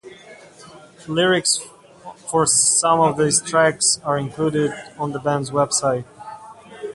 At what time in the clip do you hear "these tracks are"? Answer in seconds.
3.19-4.17